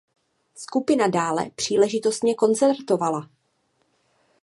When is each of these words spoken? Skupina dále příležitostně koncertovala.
Skupina 0.55 1.07
dále 1.07 1.49
příležitostně 1.49 2.35
koncertovala. 2.35 3.29